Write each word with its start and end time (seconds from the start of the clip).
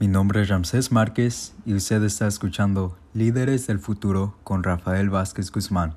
Mi 0.00 0.08
nombre 0.08 0.42
es 0.42 0.48
Ramsés 0.48 0.90
Márquez 0.90 1.54
y 1.64 1.74
usted 1.74 2.02
está 2.02 2.26
escuchando 2.26 2.98
Líderes 3.14 3.68
del 3.68 3.78
Futuro 3.78 4.34
con 4.42 4.64
Rafael 4.64 5.08
Vázquez 5.08 5.52
Guzmán. 5.52 5.94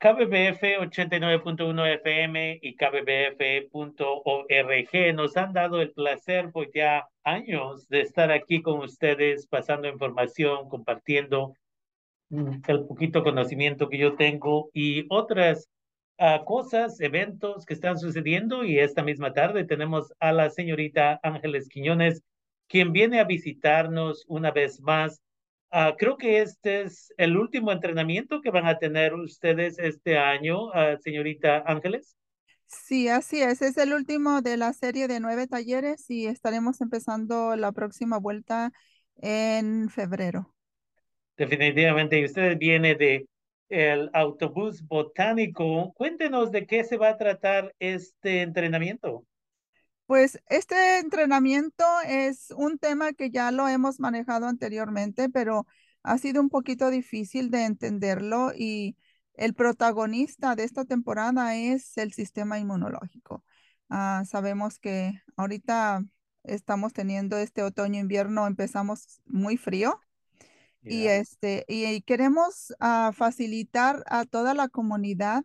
KBBF 0.00 0.62
89.1 0.80 1.94
FM 1.94 2.58
y 2.60 2.74
KBBF.org 2.74 4.14
nos 5.14 5.36
han 5.36 5.52
dado 5.52 5.80
el 5.80 5.92
placer 5.92 6.50
por 6.50 6.72
ya 6.72 7.08
años 7.22 7.88
de 7.88 8.00
estar 8.00 8.32
aquí 8.32 8.60
con 8.60 8.80
ustedes, 8.80 9.46
pasando 9.46 9.86
información, 9.88 10.68
compartiendo 10.68 11.54
el 12.30 12.84
poquito 12.86 13.22
conocimiento 13.22 13.88
que 13.88 13.98
yo 13.98 14.16
tengo 14.16 14.70
y 14.72 15.06
otras 15.08 15.68
uh, 16.18 16.44
cosas, 16.44 17.00
eventos 17.00 17.64
que 17.64 17.74
están 17.74 17.98
sucediendo. 17.98 18.64
Y 18.64 18.78
esta 18.78 19.02
misma 19.02 19.32
tarde 19.32 19.64
tenemos 19.64 20.12
a 20.20 20.32
la 20.32 20.50
señorita 20.50 21.20
Ángeles 21.22 21.68
Quiñones, 21.68 22.22
quien 22.68 22.92
viene 22.92 23.20
a 23.20 23.24
visitarnos 23.24 24.24
una 24.28 24.50
vez 24.50 24.80
más 24.80 25.22
Uh, 25.70 25.94
creo 25.98 26.16
que 26.16 26.40
este 26.40 26.82
es 26.82 27.12
el 27.18 27.36
último 27.36 27.70
entrenamiento 27.70 28.40
que 28.40 28.50
van 28.50 28.66
a 28.66 28.78
tener 28.78 29.12
ustedes 29.12 29.78
este 29.78 30.16
año, 30.16 30.68
uh, 30.68 30.96
señorita 31.02 31.62
Ángeles. 31.66 32.16
Sí, 32.66 33.08
así 33.08 33.42
es. 33.42 33.60
Es 33.60 33.76
el 33.76 33.92
último 33.92 34.40
de 34.40 34.56
la 34.56 34.72
serie 34.72 35.08
de 35.08 35.20
nueve 35.20 35.46
talleres 35.46 36.08
y 36.08 36.26
estaremos 36.26 36.80
empezando 36.80 37.54
la 37.56 37.72
próxima 37.72 38.18
vuelta 38.18 38.72
en 39.16 39.90
febrero. 39.90 40.54
Definitivamente. 41.36 42.18
Y 42.18 42.24
usted 42.24 42.56
viene 42.56 42.94
de 42.94 43.26
el 43.68 44.10
autobús 44.12 44.86
botánico. 44.86 45.92
Cuéntenos 45.94 46.50
de 46.50 46.66
qué 46.66 46.84
se 46.84 46.96
va 46.96 47.10
a 47.10 47.16
tratar 47.18 47.74
este 47.78 48.42
entrenamiento. 48.42 49.24
Pues 50.06 50.40
este 50.48 50.98
entrenamiento 50.98 51.84
es 52.06 52.50
un 52.56 52.78
tema 52.78 53.12
que 53.12 53.30
ya 53.30 53.50
lo 53.50 53.68
hemos 53.68 54.00
manejado 54.00 54.46
anteriormente, 54.46 55.28
pero 55.28 55.66
ha 56.02 56.16
sido 56.16 56.40
un 56.40 56.48
poquito 56.48 56.88
difícil 56.90 57.50
de 57.50 57.64
entenderlo 57.64 58.52
y 58.56 58.96
el 59.34 59.54
protagonista 59.54 60.56
de 60.56 60.64
esta 60.64 60.84
temporada 60.84 61.54
es 61.56 61.98
el 61.98 62.12
sistema 62.12 62.58
inmunológico. 62.58 63.44
Ah, 63.90 64.22
sabemos 64.26 64.78
que 64.78 65.20
ahorita 65.36 66.02
estamos 66.42 66.92
teniendo 66.94 67.36
este 67.36 67.62
otoño-invierno, 67.62 68.46
empezamos 68.46 69.20
muy 69.26 69.56
frío 69.58 70.00
y, 70.82 71.06
este, 71.06 71.64
y 71.68 72.00
queremos 72.02 72.74
ah, 72.80 73.12
facilitar 73.14 74.04
a 74.06 74.24
toda 74.24 74.54
la 74.54 74.68
comunidad 74.68 75.44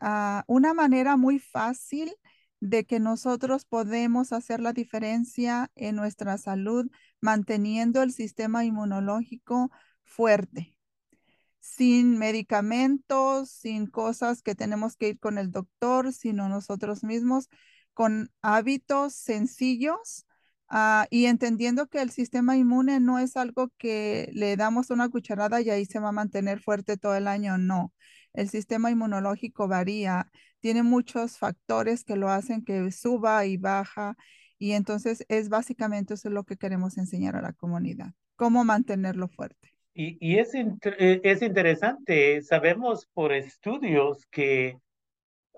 uh, 0.00 0.42
una 0.46 0.74
manera 0.74 1.16
muy 1.16 1.38
fácil 1.38 2.12
de 2.60 2.84
que 2.84 3.00
nosotros 3.00 3.64
podemos 3.64 4.32
hacer 4.32 4.60
la 4.60 4.72
diferencia 4.72 5.70
en 5.74 5.96
nuestra 5.96 6.38
salud 6.38 6.86
manteniendo 7.20 8.02
el 8.02 8.12
sistema 8.12 8.64
inmunológico 8.64 9.70
fuerte, 10.04 10.76
sin 11.60 12.18
medicamentos, 12.18 13.50
sin 13.50 13.86
cosas 13.86 14.42
que 14.42 14.54
tenemos 14.54 14.96
que 14.96 15.08
ir 15.08 15.18
con 15.18 15.38
el 15.38 15.50
doctor, 15.50 16.12
sino 16.12 16.48
nosotros 16.48 17.04
mismos, 17.04 17.48
con 17.94 18.30
hábitos 18.42 19.14
sencillos 19.14 20.25
ah, 20.68 21.06
y 21.10 21.26
entendiendo 21.26 21.86
que 21.86 22.02
el 22.02 22.10
sistema 22.10 22.56
inmune 22.56 23.00
no 23.00 23.18
es 23.18 23.36
algo 23.36 23.70
que 23.78 24.30
le 24.32 24.56
damos 24.56 24.90
una 24.90 25.08
cucharada 25.08 25.60
y 25.60 25.70
ahí 25.70 25.84
se 25.84 25.98
va 25.98 26.08
a 26.08 26.12
mantener 26.12 26.60
fuerte 26.60 26.96
todo 26.96 27.14
el 27.16 27.28
año, 27.28 27.58
no. 27.58 27.92
El 28.32 28.48
sistema 28.48 28.90
inmunológico 28.90 29.68
varía 29.68 30.30
tiene 30.60 30.82
muchos 30.82 31.38
factores 31.38 32.04
que 32.04 32.16
lo 32.16 32.28
hacen 32.28 32.64
que 32.64 32.90
suba 32.90 33.46
y 33.46 33.56
baja. 33.56 34.16
Y 34.58 34.72
entonces 34.72 35.24
es 35.28 35.48
básicamente 35.48 36.14
eso 36.14 36.30
lo 36.30 36.44
que 36.44 36.56
queremos 36.56 36.98
enseñar 36.98 37.36
a 37.36 37.42
la 37.42 37.52
comunidad, 37.52 38.12
cómo 38.36 38.64
mantenerlo 38.64 39.28
fuerte. 39.28 39.70
Y, 39.94 40.18
y 40.20 40.38
es, 40.38 40.54
eh, 40.54 41.20
es 41.22 41.42
interesante, 41.42 42.42
sabemos 42.42 43.06
por 43.14 43.32
estudios 43.32 44.26
que, 44.30 44.78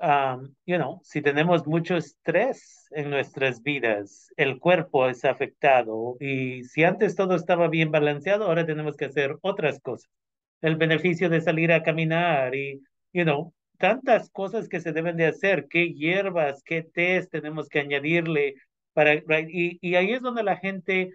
um, 0.01 0.55
you 0.67 0.77
know, 0.77 1.01
si 1.05 1.23
tenemos 1.23 1.67
mucho 1.67 1.97
estrés 1.97 2.87
en 2.91 3.11
nuestras 3.11 3.63
vidas, 3.63 4.33
el 4.37 4.59
cuerpo 4.59 5.09
es 5.09 5.25
afectado. 5.25 6.17
Y 6.21 6.65
si 6.65 6.85
antes 6.85 7.15
todo 7.15 7.35
estaba 7.35 7.69
bien 7.69 7.91
balanceado, 7.91 8.47
ahora 8.47 8.67
tenemos 8.67 8.97
que 8.97 9.07
hacer 9.07 9.37
otras 9.43 9.81
cosas. 9.81 10.11
El 10.61 10.77
beneficio 10.77 11.29
de 11.29 11.41
salir 11.41 11.73
a 11.73 11.83
caminar 11.83 12.55
y, 12.55 12.83
you 13.13 13.25
know, 13.25 13.53
tantas 13.79 14.31
cosas 14.31 14.69
que 14.69 14.81
se 14.81 14.93
deben 14.93 15.17
de 15.17 15.27
hacer, 15.27 15.67
qué 15.69 15.93
hierbas, 15.93 16.63
qué 16.65 16.83
test 16.83 17.31
tenemos 17.31 17.69
que 17.69 17.81
añadirle 17.81 18.55
para 18.93 19.15
y, 19.15 19.79
y 19.81 19.95
ahí 19.95 20.13
es 20.13 20.23
donde 20.23 20.43
la 20.43 20.57
gente 20.57 21.11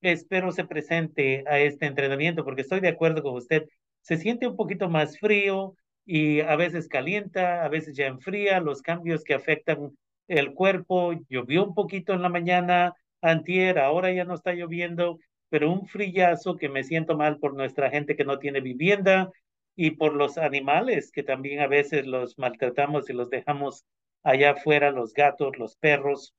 espero 0.00 0.52
se 0.52 0.64
presente 0.64 1.44
a 1.46 1.58
este 1.58 1.86
entrenamiento 1.86 2.44
porque 2.44 2.62
estoy 2.62 2.80
de 2.80 2.88
acuerdo 2.88 3.22
con 3.22 3.34
usted, 3.34 3.64
se 4.00 4.16
siente 4.16 4.46
un 4.46 4.56
poquito 4.56 4.88
más 4.88 5.18
frío 5.18 5.74
y 6.06 6.40
a 6.40 6.56
veces 6.56 6.88
calienta, 6.88 7.64
a 7.64 7.68
veces 7.68 7.96
ya 7.96 8.06
enfría, 8.06 8.60
los 8.60 8.80
cambios 8.80 9.24
que 9.24 9.34
afectan 9.34 9.96
el 10.28 10.54
cuerpo, 10.54 11.12
llovió 11.28 11.64
un 11.64 11.74
poquito 11.74 12.14
en 12.14 12.22
la 12.22 12.28
mañana, 12.30 12.94
antier, 13.20 13.78
ahora 13.78 14.12
ya 14.12 14.24
no 14.24 14.34
está 14.34 14.54
lloviendo, 14.54 15.18
pero 15.50 15.70
un 15.70 15.86
frillazo 15.86 16.56
que 16.56 16.68
me 16.68 16.84
siento 16.84 17.16
mal 17.16 17.38
por 17.38 17.54
nuestra 17.54 17.90
gente 17.90 18.16
que 18.16 18.24
no 18.24 18.38
tiene 18.38 18.60
vivienda, 18.60 19.30
y 19.76 19.92
por 19.92 20.14
los 20.14 20.38
animales 20.38 21.12
que 21.12 21.22
también 21.22 21.60
a 21.60 21.68
veces 21.68 22.06
los 22.06 22.38
maltratamos 22.38 23.08
y 23.10 23.12
los 23.12 23.30
dejamos 23.30 23.84
allá 24.22 24.52
afuera, 24.52 24.90
los 24.90 25.12
gatos, 25.12 25.58
los 25.58 25.76
perros. 25.76 26.34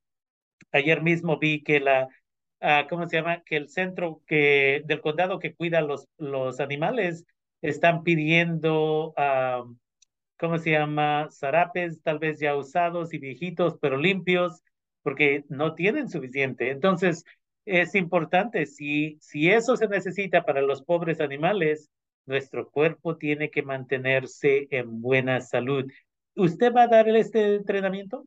Ayer 0.72 1.00
mismo 1.02 1.38
vi 1.38 1.62
que 1.62 1.80
la, 1.80 2.08
uh, 2.60 2.88
¿cómo 2.88 3.06
se 3.08 3.16
llama? 3.16 3.42
Que 3.44 3.56
el 3.56 3.68
centro 3.68 4.22
que, 4.26 4.82
del 4.84 5.00
condado 5.00 5.38
que 5.38 5.54
cuida 5.54 5.80
los, 5.80 6.08
los 6.18 6.60
animales 6.60 7.24
están 7.62 8.02
pidiendo, 8.02 9.14
uh, 9.16 9.74
¿cómo 10.38 10.58
se 10.58 10.72
llama? 10.72 11.28
Zarapes 11.30 12.02
tal 12.02 12.18
vez 12.18 12.38
ya 12.40 12.56
usados 12.56 13.12
y 13.14 13.18
viejitos, 13.18 13.76
pero 13.80 13.96
limpios, 13.96 14.62
porque 15.02 15.44
no 15.48 15.74
tienen 15.74 16.08
suficiente. 16.08 16.70
Entonces, 16.70 17.24
es 17.64 17.94
importante, 17.94 18.66
si, 18.66 19.18
si 19.20 19.50
eso 19.50 19.76
se 19.76 19.88
necesita 19.88 20.44
para 20.44 20.62
los 20.62 20.82
pobres 20.82 21.20
animales, 21.20 21.90
nuestro 22.26 22.70
cuerpo 22.70 23.16
tiene 23.16 23.50
que 23.50 23.62
mantenerse 23.62 24.68
en 24.70 25.00
buena 25.00 25.40
salud. 25.40 25.90
¿Usted 26.34 26.72
va 26.72 26.82
a 26.82 26.88
dar 26.88 27.08
este 27.08 27.56
entrenamiento? 27.56 28.26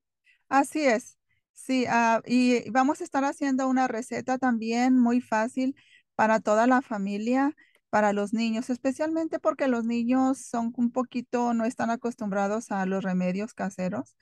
Así 0.50 0.82
es. 0.86 1.18
Sí, 1.54 1.86
uh, 1.86 2.22
y 2.26 2.70
vamos 2.72 3.02
a 3.02 3.04
estar 3.04 3.24
haciendo 3.24 3.68
una 3.68 3.88
receta 3.88 4.38
también 4.38 5.00
muy 5.00 5.22
fácil 5.22 5.76
para 6.16 6.40
toda 6.40 6.68
la 6.68 6.82
familia, 6.82 7.56
para 7.92 8.14
los 8.14 8.34
niños, 8.34 8.70
especialmente 8.72 9.40
porque 9.40 9.68
los 9.68 9.86
niños 9.86 10.40
son 10.40 10.74
un 10.78 10.92
poquito, 10.92 11.54
no 11.54 11.66
están 11.66 11.92
acostumbrados 11.92 12.72
a 12.72 12.86
los 12.88 13.04
remedios 13.04 13.54
caseros, 13.54 14.16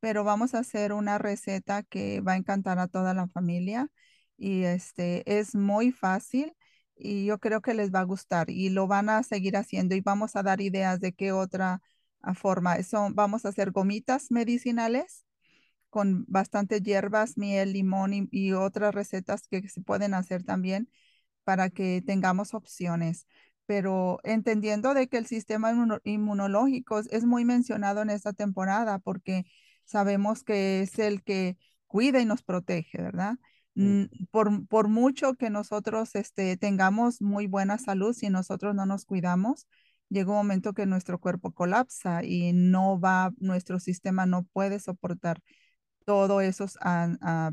pero 0.00 0.24
vamos 0.24 0.54
a 0.54 0.60
hacer 0.60 0.92
una 0.94 1.18
receta 1.18 1.82
que 1.82 2.20
va 2.22 2.34
a 2.34 2.36
encantar 2.36 2.78
a 2.78 2.88
toda 2.88 3.14
la 3.14 3.28
familia 3.28 3.88
y 4.38 4.64
este 4.64 5.38
es 5.38 5.54
muy 5.56 5.92
fácil 5.92 6.54
y 6.96 7.26
yo 7.26 7.38
creo 7.40 7.60
que 7.62 7.74
les 7.74 7.92
va 7.94 8.00
a 8.00 8.04
gustar 8.04 8.50
y 8.50 8.70
lo 8.70 8.86
van 8.86 9.08
a 9.10 9.22
seguir 9.22 9.56
haciendo 9.56 9.94
y 9.94 10.00
vamos 10.00 10.36
a 10.36 10.42
dar 10.42 10.60
ideas 10.60 11.00
de 11.00 11.12
qué 11.12 11.32
otra 11.32 11.82
ah, 12.22 12.34
forma. 12.34 12.76
Eso, 12.76 13.08
vamos 13.12 13.44
a 13.44 13.50
hacer 13.50 13.72
gomitas 13.72 14.30
medicinales 14.30 15.24
con 15.90 16.24
bastantes 16.28 16.82
hierbas, 16.82 17.38
miel, 17.38 17.72
limón 17.72 18.12
y, 18.30 18.52
otras 18.52 18.94
recetas 18.94 19.48
que 19.48 19.68
se 19.68 19.80
pueden 19.82 20.14
hacer 20.14 20.44
también 20.44 20.90
para 21.48 21.70
que 21.70 22.02
tengamos 22.04 22.52
opciones. 22.52 23.26
Pero 23.64 24.18
entendiendo 24.22 24.92
de 24.92 25.08
que 25.08 25.16
el 25.16 25.24
sistema 25.24 25.72
inmunológico 26.04 26.98
es 26.98 27.24
muy 27.24 27.46
mencionado 27.46 28.02
en 28.02 28.10
esta 28.10 28.34
temporada 28.34 28.98
porque 28.98 29.46
sabemos 29.86 30.44
que 30.44 30.82
es 30.82 30.98
el 30.98 31.22
que 31.22 31.56
cuida 31.86 32.20
y 32.20 32.26
nos 32.26 32.42
protege, 32.42 33.00
¿verdad? 33.00 33.36
Por, 34.30 34.66
por, 34.68 34.88
mucho 34.88 35.36
que 35.36 35.48
nosotros 35.48 36.14
este, 36.16 36.58
tengamos 36.58 37.22
muy 37.22 37.46
buena 37.46 37.78
salud, 37.78 38.12
si 38.12 38.28
nosotros 38.28 38.74
no 38.74 38.84
nos 38.84 39.06
cuidamos, 39.06 39.66
llega 40.10 40.28
un 40.30 40.36
momento 40.36 40.74
que 40.74 40.84
nuestro 40.84 41.18
cuerpo 41.18 41.52
colapsa 41.52 42.24
y 42.24 42.52
no 42.52 43.00
va, 43.00 43.32
nuestro 43.38 43.80
sistema 43.80 44.26
no 44.26 44.42
puede 44.52 44.80
soportar 44.80 45.40
todos 46.08 46.42
esos 46.42 46.78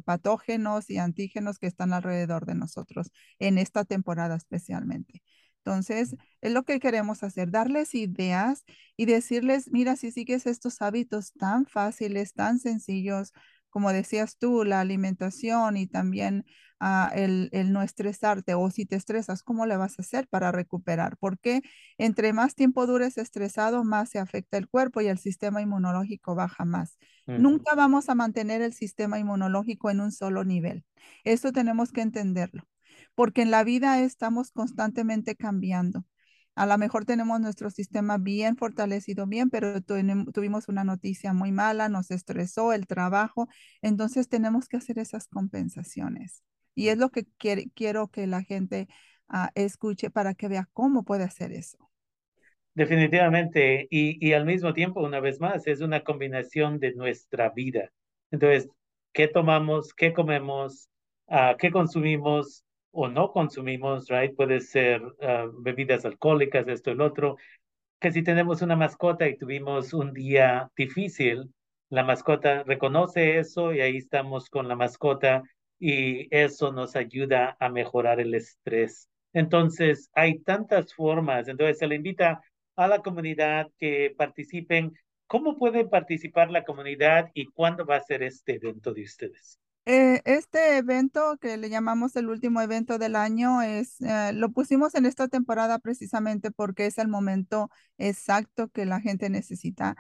patógenos 0.06 0.90
y 0.90 0.98
antígenos 0.98 1.60
que 1.60 1.68
están 1.68 1.92
alrededor 1.92 2.46
de 2.46 2.56
nosotros 2.56 3.12
en 3.38 3.58
esta 3.58 3.84
temporada 3.84 4.38
especialmente. 4.38 5.22
Entonces, 5.58 6.16
es 6.40 6.54
lo 6.54 6.64
que 6.64 6.80
queremos 6.80 7.22
hacer, 7.22 7.52
darles 7.52 7.94
ideas 7.96 8.64
y 8.96 9.08
decirles, 9.08 9.70
mira, 9.74 9.98
si 9.98 10.14
sigues 10.14 10.46
estos 10.46 10.82
hábitos 10.82 11.34
tan 11.34 11.66
fáciles, 11.66 12.32
tan 12.34 12.60
sencillos, 12.60 13.34
como 13.70 13.92
decías 13.92 14.38
tú, 14.38 14.64
la 14.64 14.80
alimentación 14.80 15.76
y 15.76 15.88
también 15.88 16.46
el, 17.14 17.50
el, 17.52 17.72
no 17.72 17.82
estresarte 17.82 18.54
o 18.54 18.70
si 18.70 18.86
te 18.86 18.96
estresas, 18.96 19.44
¿cómo 19.44 19.66
le 19.66 19.78
vas 19.78 19.98
a 19.98 20.02
hacer 20.02 20.28
para 20.28 20.52
recuperar? 20.52 21.18
Porque 21.18 21.62
entre 21.98 22.34
más 22.34 22.56
tiempo 22.56 22.86
dures 22.86 23.18
estresado, 23.18 23.84
más 23.84 24.10
se 24.10 24.20
afecta 24.20 24.58
el 24.58 24.68
cuerpo 24.68 25.02
y 25.02 25.08
el 25.08 25.18
sistema 25.18 25.62
inmunológico 25.62 26.36
baja 26.36 26.66
más. 26.66 26.98
Nunca 27.26 27.74
vamos 27.76 28.10
a 28.10 28.16
mantener 28.16 28.62
el 28.62 28.74
sistema 28.74 29.18
inmunológico 29.20 29.90
en 29.90 30.00
un 30.00 30.12
solo 30.12 30.44
nivel. 30.44 30.86
Eso 31.24 31.52
tenemos 31.52 31.92
que 31.92 32.02
entenderlo, 32.02 32.68
porque 33.16 33.42
en 33.42 33.52
la 33.52 33.64
vida 33.64 34.00
estamos 34.02 34.52
constantemente 34.52 35.36
cambiando. 35.36 36.06
A 36.56 36.66
lo 36.66 36.78
mejor 36.78 37.04
tenemos 37.04 37.42
nuestro 37.42 37.70
sistema 37.70 38.18
bien 38.18 38.56
fortalecido, 38.56 39.28
bien, 39.28 39.50
pero 39.50 39.82
tuvimos 39.82 40.70
una 40.70 40.86
noticia 40.86 41.34
muy 41.34 41.52
mala, 41.52 41.90
nos 41.90 42.12
estresó 42.12 42.72
el 42.72 42.88
trabajo, 42.88 43.50
entonces 43.82 44.30
tenemos 44.30 44.70
que 44.70 44.78
hacer 44.78 44.98
esas 45.00 45.28
compensaciones. 45.28 46.44
Y 46.76 46.90
es 46.90 46.98
lo 46.98 47.10
que 47.10 47.26
quiero 47.74 48.10
que 48.10 48.28
la 48.28 48.44
gente 48.44 48.88
ah, 49.28 49.52
escuche 49.56 50.10
para 50.10 50.36
que 50.36 50.48
vea 50.48 50.70
cómo 50.74 51.04
puede 51.04 51.24
hacer 51.24 51.52
eso. 51.52 51.78
Definitivamente, 52.74 53.88
y, 53.90 54.18
y 54.26 54.34
al 54.34 54.46
mismo 54.46 54.74
tiempo, 54.74 55.02
una 55.02 55.22
vez 55.22 55.40
más, 55.40 55.66
es 55.66 55.80
una 55.82 56.04
combinación 56.04 56.80
de 56.80 56.94
nuestra 56.94 57.50
vida. 57.50 57.90
Entonces, 58.32 58.70
¿qué 59.14 59.30
tomamos? 59.30 59.94
¿Qué 59.94 60.12
comemos? 60.12 60.90
Uh, 61.28 61.56
¿Qué 61.58 61.72
consumimos? 61.72 62.66
o 62.96 63.10
no 63.10 63.32
consumimos, 63.32 64.08
right? 64.08 64.34
Puede 64.36 64.62
ser 64.62 65.02
ah, 65.22 65.48
bebidas 65.60 66.06
alcohólicas, 66.06 66.68
esto 66.68 66.92
el 66.92 67.02
otro. 67.02 67.36
Que 68.00 68.12
si 68.12 68.24
tenemos 68.24 68.62
una 68.62 68.76
mascota 68.78 69.28
y 69.28 69.38
tuvimos 69.38 69.94
un 69.94 70.14
día 70.14 70.72
difícil, 70.78 71.54
la 71.90 72.04
mascota 72.04 72.64
reconoce 72.64 73.38
eso 73.40 73.74
y 73.74 73.82
ahí 73.82 73.98
estamos 73.98 74.50
con 74.50 74.68
la 74.70 74.76
mascota 74.78 75.44
y 75.80 76.28
eso 76.36 76.72
nos 76.72 76.96
ayuda 76.96 77.58
a 77.60 77.70
mejorar 77.70 78.20
el 78.20 78.34
estrés. 78.34 79.10
Entonces, 79.34 80.10
hay 80.14 80.40
tantas 80.40 80.94
formas. 80.94 81.48
Entonces, 81.48 81.78
se 81.78 81.88
le 81.88 81.96
invita 81.96 82.42
a 82.76 82.88
la 82.88 83.00
comunidad 83.00 83.68
que 83.78 84.14
participen. 84.18 84.94
¿Cómo 85.28 85.58
puede 85.58 85.86
participar 85.86 86.52
la 86.52 86.64
comunidad 86.64 87.30
y 87.34 87.48
cuándo 87.48 87.86
va 87.86 87.98
a 87.98 88.04
ser 88.04 88.24
este 88.24 88.56
evento 88.56 88.94
de 88.94 89.04
ustedes? 89.04 89.60
Eh, 89.88 90.22
este 90.26 90.78
evento 90.78 91.38
que 91.40 91.58
le 91.58 91.70
llamamos 91.70 92.16
el 92.16 92.30
último 92.30 92.60
evento 92.60 92.98
del 92.98 93.16
año 93.16 93.62
es, 93.62 94.02
eh, 94.02 94.32
lo 94.34 94.50
pusimos 94.50 94.96
en 94.96 95.06
esta 95.06 95.28
temporada 95.28 95.78
precisamente 95.78 96.50
porque 96.50 96.88
es 96.88 96.98
el 96.98 97.08
momento 97.08 97.70
exacto 98.00 98.70
que 98.70 98.86
la 98.86 99.00
gente 99.00 99.30
necesita. 99.30 99.96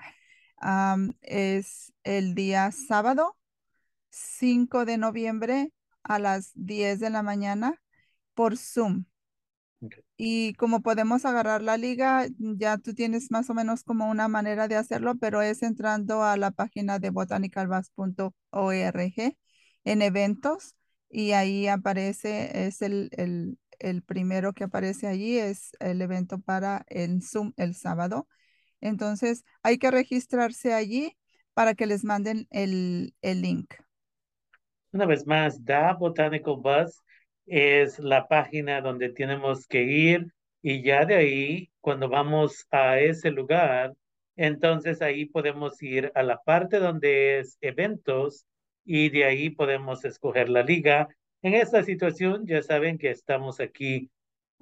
es 1.22 1.94
el 2.04 2.34
día 2.34 2.72
sábado, 2.72 3.38
5 4.16 4.86
de 4.86 4.98
noviembre 4.98 5.72
a 6.04 6.20
las 6.20 6.52
10 6.56 7.00
de 7.00 7.10
la 7.10 7.24
mañana 7.24 7.82
por 8.34 8.58
Zoom. 8.58 9.06
Y 10.18 10.54
como 10.54 10.82
podemos 10.82 11.26
agarrar 11.26 11.62
la 11.62 11.78
liga, 11.78 12.28
ya 12.38 12.78
tú 12.78 12.94
tienes 12.94 13.32
más 13.32 13.50
o 13.50 13.54
menos 13.54 13.84
como 13.84 14.10
una 14.10 14.28
manera 14.28 14.68
de 14.68 14.76
hacerlo, 14.78 15.16
pero 15.18 15.42
es 15.42 15.62
entrando 15.64 16.24
a 16.24 16.38
la 16.38 16.52
página 16.52 17.00
de 17.00 17.10
botanicalbus.org 17.10 19.36
en 19.84 20.02
eventos 20.02 20.76
y 21.10 21.32
ahí 21.34 21.68
aparece, 21.68 22.68
es 22.68 22.82
el, 22.82 23.10
el, 23.14 23.60
el, 23.80 24.02
primero 24.04 24.54
que 24.54 24.64
aparece 24.66 25.08
allí, 25.08 25.38
es 25.38 25.72
el 25.80 26.02
evento 26.02 26.40
para 26.40 26.86
el 26.88 27.22
Zoom 27.22 27.54
el 27.58 27.76
sábado. 27.76 28.28
Entonces 28.82 29.44
hay 29.64 29.78
que 29.78 29.92
registrarse 29.92 30.74
allí 30.74 31.18
para 31.54 31.76
que 31.76 31.86
les 31.86 32.04
manden 32.04 32.48
el, 32.52 33.16
el 33.22 33.42
link. 33.42 33.74
Una 34.96 35.06
vez 35.06 35.28
más, 35.28 35.66
Da 35.66 35.92
Botanical 35.92 36.56
Bus 36.56 37.04
es 37.46 38.00
la 38.00 38.30
página 38.30 38.80
donde 38.80 39.10
tenemos 39.10 39.68
que 39.68 39.84
ir 39.84 40.28
y 40.62 40.84
ya 40.84 41.04
de 41.04 41.16
ahí, 41.16 41.70
cuando 41.82 42.08
vamos 42.08 42.66
a 42.72 42.98
ese 43.02 43.30
lugar, 43.30 43.94
entonces 44.38 45.02
ahí 45.02 45.26
podemos 45.26 45.84
ir 45.84 46.14
a 46.16 46.24
la 46.24 46.42
parte 46.42 46.80
donde 46.80 47.40
es 47.40 47.58
eventos 47.60 48.46
y 48.86 49.10
de 49.10 49.26
ahí 49.26 49.50
podemos 49.50 50.06
escoger 50.06 50.48
la 50.48 50.64
liga. 50.64 51.10
En 51.42 51.56
esta 51.56 51.84
situación 51.84 52.48
ya 52.48 52.62
saben 52.62 52.98
que 52.98 53.10
estamos 53.10 53.60
aquí 53.60 54.10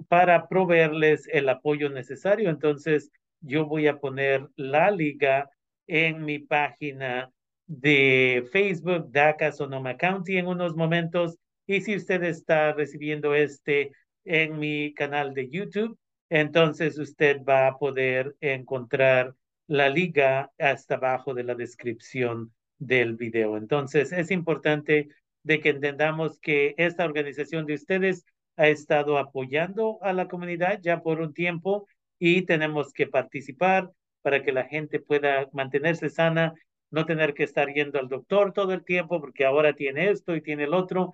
para 0.08 0.48
proveerles 0.48 1.28
el 1.32 1.48
apoyo 1.48 1.90
necesario. 1.90 2.50
Entonces 2.50 3.12
yo 3.40 3.66
voy 3.66 3.86
a 3.86 3.98
poner 3.98 4.48
la 4.56 4.90
liga 4.90 5.48
en 5.86 6.24
mi 6.24 6.40
página 6.40 7.30
de 7.66 8.46
Facebook, 8.52 9.10
DACA 9.10 9.52
Sonoma 9.52 9.96
County 9.96 10.36
en 10.36 10.46
unos 10.46 10.76
momentos. 10.76 11.38
Y 11.66 11.80
si 11.80 11.96
usted 11.96 12.22
está 12.22 12.72
recibiendo 12.72 13.34
este 13.34 13.92
en 14.24 14.58
mi 14.58 14.94
canal 14.94 15.34
de 15.34 15.48
YouTube, 15.48 15.98
entonces 16.30 16.98
usted 16.98 17.42
va 17.44 17.68
a 17.68 17.78
poder 17.78 18.34
encontrar 18.40 19.34
la 19.66 19.88
liga 19.88 20.50
hasta 20.58 20.96
abajo 20.96 21.34
de 21.34 21.44
la 21.44 21.54
descripción 21.54 22.52
del 22.78 23.16
video. 23.16 23.56
Entonces, 23.56 24.12
es 24.12 24.30
importante 24.30 25.08
de 25.42 25.60
que 25.60 25.70
entendamos 25.70 26.38
que 26.40 26.74
esta 26.76 27.04
organización 27.04 27.66
de 27.66 27.74
ustedes 27.74 28.24
ha 28.56 28.68
estado 28.68 29.18
apoyando 29.18 29.98
a 30.02 30.12
la 30.12 30.28
comunidad 30.28 30.80
ya 30.82 31.02
por 31.02 31.20
un 31.20 31.34
tiempo 31.34 31.86
y 32.18 32.42
tenemos 32.42 32.92
que 32.92 33.06
participar 33.06 33.90
para 34.22 34.42
que 34.42 34.52
la 34.52 34.64
gente 34.64 35.00
pueda 35.00 35.48
mantenerse 35.52 36.08
sana, 36.08 36.54
no 36.94 37.06
tener 37.06 37.34
que 37.34 37.42
estar 37.44 37.68
yendo 37.72 37.98
al 37.98 38.08
doctor 38.08 38.52
todo 38.52 38.72
el 38.72 38.84
tiempo 38.84 39.20
porque 39.20 39.44
ahora 39.44 39.74
tiene 39.74 40.10
esto 40.10 40.34
y 40.34 40.42
tiene 40.42 40.64
el 40.64 40.74
otro. 40.74 41.12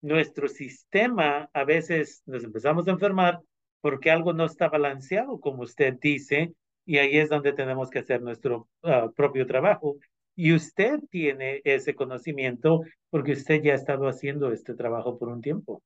Nuestro 0.00 0.48
sistema 0.48 1.50
a 1.52 1.64
veces 1.64 2.22
nos 2.26 2.44
empezamos 2.44 2.86
a 2.86 2.92
enfermar 2.92 3.40
porque 3.80 4.10
algo 4.10 4.32
no 4.32 4.44
está 4.46 4.68
balanceado, 4.68 5.40
como 5.40 5.62
usted 5.62 5.94
dice, 6.00 6.54
y 6.84 6.98
ahí 6.98 7.18
es 7.18 7.28
donde 7.28 7.52
tenemos 7.52 7.90
que 7.90 7.98
hacer 7.98 8.22
nuestro 8.22 8.68
ah, 8.82 9.10
propio 9.14 9.46
trabajo 9.46 9.96
y 10.36 10.52
usted 10.52 11.00
tiene 11.10 11.62
ese 11.64 11.94
conocimiento 11.94 12.82
porque 13.10 13.32
usted 13.32 13.62
ya 13.62 13.72
ha 13.72 13.76
estado 13.76 14.06
haciendo 14.06 14.52
este 14.52 14.74
trabajo 14.74 15.18
por 15.18 15.28
un 15.28 15.40
tiempo. 15.40 15.82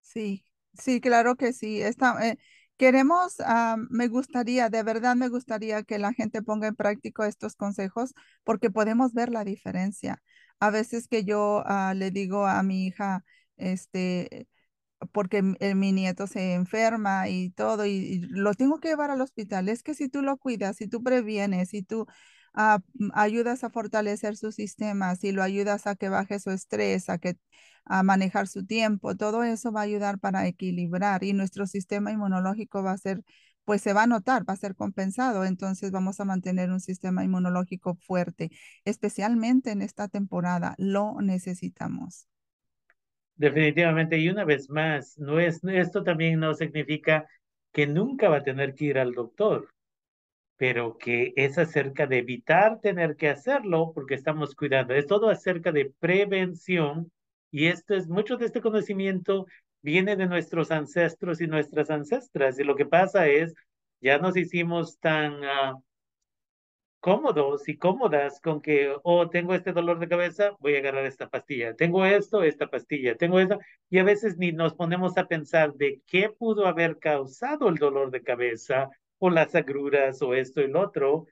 Sí, 0.00 0.44
sí, 0.72 1.00
claro 1.00 1.36
que 1.36 1.52
sí. 1.52 1.82
Está, 1.82 2.26
eh, 2.26 2.38
queremos, 2.78 3.36
ah, 3.40 3.76
me 3.90 4.08
gustaría, 4.08 4.70
de 4.70 4.82
verdad 4.82 5.16
me 5.16 5.28
gustaría 5.28 5.82
que 5.82 5.98
la 5.98 6.12
gente 6.14 6.42
ponga 6.42 6.68
en 6.68 6.76
práctica 6.76 7.26
estos 7.28 7.56
consejos 7.56 8.14
porque 8.44 8.70
podemos 8.70 9.12
ver 9.14 9.30
la 9.30 9.44
diferencia. 9.44 10.22
A 10.60 10.70
veces 10.70 11.08
que 11.08 11.24
yo 11.24 11.62
ah, 11.66 11.94
le 11.94 12.10
digo 12.10 12.46
a 12.46 12.62
mi 12.62 12.86
hija, 12.86 13.24
este, 13.56 14.48
porque 15.12 15.42
mi 15.42 15.92
nieto 15.92 16.26
se 16.26 16.54
enferma 16.54 17.28
y 17.28 17.50
todo, 17.50 17.86
y, 17.86 18.20
lo 18.30 18.54
tengo 18.54 18.80
que 18.80 18.88
llevar 18.88 19.10
al 19.10 19.20
hospital. 19.20 19.68
Es 19.68 19.82
que 19.82 19.94
si 19.94 20.08
tú 20.08 20.22
lo 20.22 20.36
cuidas, 20.38 20.76
si 20.76 20.88
tú 20.88 21.02
previenes, 21.02 21.70
si 21.70 21.82
tú 21.82 22.06
Mm, 22.58 23.10
ayudas 23.14 23.62
a 23.62 23.70
fortalecer 23.70 24.36
su 24.36 24.50
sistema, 24.50 25.14
si 25.14 25.30
lo 25.32 25.42
ayudas 25.44 25.86
a 25.86 25.94
que 25.94 26.08
baje 26.08 26.40
su 26.40 26.50
estrés, 26.50 27.08
a, 27.08 27.18
que, 27.18 27.36
a 27.84 28.02
manejar 28.02 28.48
su 28.48 28.66
tiempo, 28.66 29.16
todo 29.16 29.44
eso 29.44 29.70
va 29.70 29.80
a 29.80 29.84
ayudar 29.84 30.18
para 30.18 30.46
equilibrar 30.48 31.22
y 31.22 31.32
nuestro 31.34 31.66
sistema 31.66 32.10
inmunológico 32.10 32.82
va 32.82 32.92
a 32.92 32.98
ser, 32.98 33.22
pues 33.64 33.80
se 33.82 33.92
va 33.92 34.02
a 34.04 34.06
notar, 34.08 34.48
va 34.48 34.54
a 34.54 34.56
ser 34.56 34.74
compensado, 34.74 35.44
entonces 35.44 35.92
vamos 35.92 36.18
a 36.18 36.24
mantener 36.24 36.70
un 36.72 36.80
sistema 36.80 37.22
inmunológico 37.22 37.94
fuerte, 37.94 38.50
especialmente 38.84 39.70
en 39.70 39.80
esta 39.82 40.08
temporada, 40.08 40.74
lo 40.78 41.20
necesitamos. 41.20 42.26
Definitivamente, 43.36 44.18
y 44.18 44.30
una 44.30 44.44
vez 44.44 44.68
más, 44.68 45.16
no 45.16 45.38
es, 45.38 45.60
esto 45.62 46.02
también 46.02 46.40
no 46.40 46.54
significa 46.54 47.28
que 47.70 47.86
nunca 47.86 48.28
va 48.28 48.38
a 48.38 48.42
tener 48.42 48.74
que 48.74 48.86
ir 48.86 48.98
al 48.98 49.12
doctor 49.12 49.68
pero 50.58 50.98
que 50.98 51.32
es 51.36 51.56
acerca 51.56 52.06
de 52.06 52.18
evitar 52.18 52.80
tener 52.80 53.16
que 53.16 53.30
hacerlo 53.30 53.92
porque 53.94 54.14
estamos 54.14 54.54
cuidando. 54.54 54.94
Es 54.94 55.06
todo 55.06 55.30
acerca 55.30 55.72
de 55.72 55.92
prevención 56.00 57.10
y 57.50 57.68
esto 57.68 57.94
es 57.94 58.08
mucho 58.08 58.36
de 58.36 58.46
este 58.46 58.60
conocimiento 58.60 59.46
viene 59.82 60.16
de 60.16 60.26
nuestros 60.26 60.70
ancestros 60.70 61.40
y 61.40 61.46
nuestras 61.46 61.90
ancestras 61.90 62.58
y 62.58 62.64
lo 62.64 62.76
que 62.76 62.86
pasa 62.86 63.28
es 63.28 63.54
ya 64.00 64.18
nos 64.18 64.36
hicimos 64.36 64.98
tan 64.98 65.44
uh, 65.44 65.82
cómodos 67.00 67.68
y 67.68 67.76
cómodas 67.76 68.40
con 68.40 68.60
que, 68.60 68.94
oh, 69.02 69.28
tengo 69.30 69.54
este 69.54 69.72
dolor 69.72 69.98
de 69.98 70.08
cabeza, 70.08 70.56
voy 70.58 70.74
a 70.76 70.78
agarrar 70.78 71.06
esta 71.06 71.28
pastilla, 71.28 71.74
tengo 71.74 72.04
esto, 72.04 72.42
esta 72.42 72.68
pastilla, 72.68 73.16
tengo 73.16 73.38
esto, 73.40 73.58
y 73.88 73.98
a 73.98 74.04
veces 74.04 74.36
ni 74.38 74.52
nos 74.52 74.74
ponemos 74.74 75.16
a 75.16 75.26
pensar 75.26 75.74
de 75.74 76.00
qué 76.06 76.30
pudo 76.30 76.66
haber 76.66 76.98
causado 76.98 77.68
el 77.68 77.76
dolor 77.76 78.10
de 78.10 78.22
cabeza 78.22 78.90
o 79.18 79.30
las 79.30 79.54
agruras 79.54 80.22
o 80.22 80.34
esto 80.34 80.60
y 80.60 80.68
lo 80.68 80.80
otro. 80.80 81.26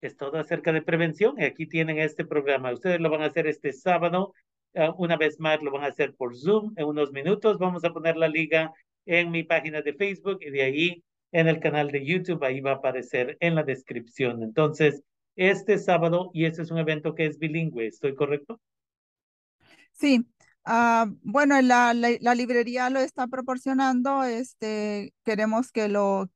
Es 0.00 0.16
todo 0.16 0.38
acerca 0.38 0.72
de 0.72 0.82
prevención 0.82 1.34
y 1.38 1.44
aquí 1.44 1.66
tienen 1.66 1.98
este 1.98 2.24
programa. 2.24 2.72
Ustedes 2.72 3.00
lo 3.00 3.10
van 3.10 3.22
a 3.22 3.26
hacer 3.26 3.46
este 3.46 3.72
sábado. 3.72 4.32
Uh, 4.74 4.92
una 4.96 5.16
vez 5.16 5.40
más 5.40 5.60
lo 5.62 5.72
van 5.72 5.84
a 5.84 5.88
hacer 5.88 6.14
por 6.14 6.36
Zoom 6.36 6.72
en 6.76 6.86
unos 6.86 7.10
minutos. 7.12 7.58
Vamos 7.58 7.84
a 7.84 7.92
poner 7.92 8.16
la 8.16 8.28
liga 8.28 8.72
en 9.06 9.30
mi 9.30 9.42
página 9.42 9.82
de 9.82 9.94
Facebook 9.94 10.38
y 10.40 10.50
de 10.50 10.62
ahí 10.62 11.04
en 11.32 11.48
el 11.48 11.58
canal 11.58 11.90
de 11.90 12.04
YouTube. 12.04 12.44
Ahí 12.44 12.60
va 12.60 12.72
a 12.72 12.74
aparecer 12.74 13.36
en 13.40 13.54
la 13.54 13.64
descripción. 13.64 14.42
Entonces, 14.42 15.02
este 15.38 15.78
sábado 15.78 16.30
y 16.34 16.44
este 16.44 16.62
es 16.62 16.70
un 16.70 16.78
evento 16.78 17.14
que 17.14 17.26
es 17.26 17.38
bilingüe, 17.38 17.86
¿estoy 17.86 18.14
correcto? 18.14 18.60
Sí, 19.92 20.26
ah, 20.64 21.06
bueno, 21.22 21.60
la, 21.62 21.94
la, 21.94 22.34
librería 22.34 22.90
lo 22.90 22.98
está 22.98 23.28
proporcionando, 23.28 24.24
este, 24.24 25.14
queremos 25.24 25.70
que 25.70 25.88
lo, 25.88 26.28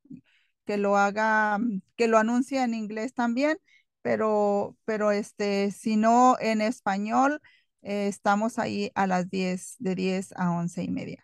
que 0.64 0.76
lo 0.76 0.96
haga, 0.96 1.58
que 1.96 2.08
lo 2.08 2.18
anuncie 2.18 2.62
en 2.62 2.74
inglés 2.74 3.14
también, 3.14 3.58
pero, 4.02 4.76
pero 4.84 5.12
este, 5.12 5.70
si 5.70 5.96
no 5.96 6.36
en 6.40 6.60
español, 6.60 7.40
eh, 7.82 8.08
estamos 8.08 8.58
ahí 8.58 8.90
a 8.94 9.06
las 9.06 9.30
10, 9.30 9.76
de 9.78 9.94
10 9.94 10.32
a 10.36 10.52
11 10.52 10.82
y 10.82 10.90
media. 10.90 11.22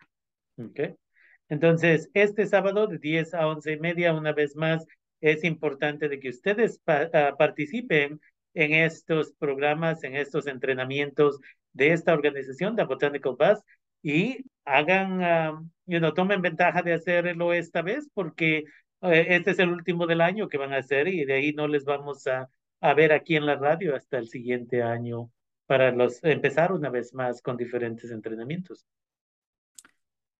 Ok. 0.56 0.80
Entonces, 1.48 2.10
este 2.14 2.46
sábado 2.46 2.86
de 2.86 2.98
10 2.98 3.34
a 3.34 3.46
11 3.46 3.72
y 3.72 3.80
media, 3.80 4.12
una 4.12 4.32
vez 4.32 4.54
más, 4.56 4.84
es 5.20 5.44
importante 5.44 6.08
de 6.08 6.20
que 6.20 6.28
ustedes 6.28 6.80
ah, 6.86 7.34
participen 7.38 8.20
en 8.54 8.72
estos 8.72 9.32
programas, 9.38 10.04
en 10.04 10.16
estos 10.16 10.46
entrenamientos 10.46 11.38
de 11.72 11.92
esta 11.92 12.12
organización, 12.12 12.76
de 12.76 12.84
Botanical 12.84 13.36
Bus, 13.38 13.60
y 14.02 14.44
hagan, 14.64 15.22
uh, 15.22 15.68
you 15.86 15.98
know, 15.98 16.12
tomen 16.12 16.42
ventaja 16.42 16.82
de 16.82 16.94
hacerlo 16.94 17.52
esta 17.52 17.82
vez, 17.82 18.08
porque 18.14 18.64
este 19.02 19.50
es 19.52 19.58
el 19.58 19.70
último 19.70 20.06
del 20.06 20.20
año 20.20 20.48
que 20.48 20.58
van 20.58 20.72
a 20.72 20.78
hacer 20.78 21.08
y 21.08 21.24
de 21.24 21.34
ahí 21.34 21.52
no 21.52 21.68
les 21.68 21.84
vamos 21.84 22.26
a, 22.26 22.48
a 22.80 22.94
ver 22.94 23.12
aquí 23.12 23.36
en 23.36 23.46
la 23.46 23.56
radio 23.56 23.94
hasta 23.94 24.18
el 24.18 24.28
siguiente 24.28 24.82
año 24.82 25.30
para 25.66 25.92
los, 25.92 26.22
empezar 26.24 26.72
una 26.72 26.88
vez 26.88 27.12
más 27.12 27.42
con 27.42 27.56
diferentes 27.56 28.10
entrenamientos. 28.10 28.86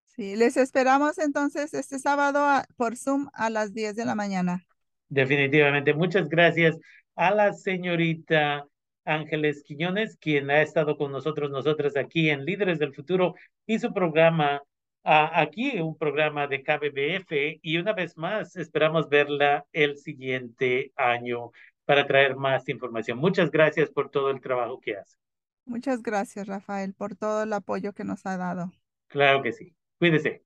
Sí, 0.04 0.34
les 0.34 0.56
esperamos 0.56 1.18
entonces 1.18 1.74
este 1.74 1.98
sábado 1.98 2.64
por 2.76 2.96
Zoom 2.96 3.28
a 3.34 3.50
las 3.50 3.72
10 3.72 3.94
de 3.94 4.04
la 4.04 4.14
mañana. 4.14 4.66
Definitivamente. 5.08 5.94
Muchas 5.94 6.28
gracias 6.28 6.76
a 7.14 7.30
la 7.30 7.52
señorita 7.52 8.66
Ángeles 9.04 9.62
Quiñones, 9.62 10.16
quien 10.16 10.50
ha 10.50 10.62
estado 10.62 10.96
con 10.96 11.12
nosotros, 11.12 11.50
nosotras 11.50 11.96
aquí 11.96 12.30
en 12.30 12.44
Líderes 12.44 12.78
del 12.78 12.94
Futuro 12.94 13.34
y 13.66 13.78
su 13.78 13.92
programa 13.92 14.62
aquí, 15.04 15.80
un 15.80 15.96
programa 15.96 16.46
de 16.46 16.62
KBBF. 16.62 17.60
Y 17.62 17.78
una 17.78 17.92
vez 17.92 18.16
más, 18.16 18.56
esperamos 18.56 19.08
verla 19.08 19.66
el 19.72 19.96
siguiente 19.98 20.92
año 20.96 21.50
para 21.84 22.06
traer 22.06 22.36
más 22.36 22.68
información. 22.68 23.18
Muchas 23.18 23.50
gracias 23.50 23.90
por 23.90 24.10
todo 24.10 24.30
el 24.30 24.40
trabajo 24.40 24.80
que 24.80 24.96
hace. 24.96 25.16
Muchas 25.64 26.02
gracias, 26.02 26.46
Rafael, 26.46 26.94
por 26.94 27.14
todo 27.14 27.42
el 27.42 27.52
apoyo 27.52 27.92
que 27.92 28.04
nos 28.04 28.24
ha 28.26 28.36
dado. 28.36 28.72
Claro 29.08 29.42
que 29.42 29.52
sí. 29.52 29.74
Cuídese. 29.98 30.42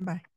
Bye. 0.00 0.31